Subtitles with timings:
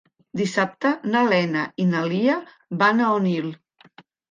[0.39, 2.39] Dissabte na Lena i na Lia
[2.83, 3.55] van a Onil.